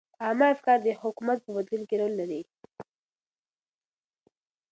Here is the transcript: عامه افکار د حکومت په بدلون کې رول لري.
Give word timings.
عامه 0.23 0.47
افکار 0.55 0.77
د 0.83 0.87
حکومت 1.01 1.37
په 1.41 1.49
بدلون 1.55 1.81
کې 1.89 1.95
رول 2.01 2.13
لري. 2.21 2.41